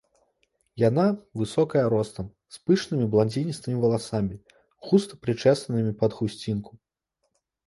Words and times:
Яна 0.83 1.03
высокая 1.41 1.83
ростам, 1.93 2.25
з 2.55 2.61
пышнымі 2.69 3.05
бландзіністымі 3.17 3.77
валасамі, 3.85 4.35
густа 4.89 5.13
прычэсанымі 5.27 5.91
пад 6.03 6.11
хусцінку. 6.23 6.71